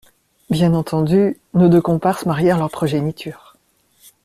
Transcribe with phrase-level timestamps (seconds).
[0.49, 3.55] Bien entendu, nos deux comparses marièrent leurs progénitures.